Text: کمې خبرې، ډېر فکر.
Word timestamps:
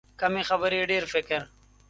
کمې 0.19 0.43
خبرې، 0.49 0.79
ډېر 0.91 1.03
فکر. 1.13 1.41